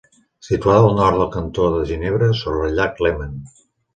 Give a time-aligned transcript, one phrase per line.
[0.45, 3.37] Situada al nord del cantó de Ginebra, sobre el llac Léman.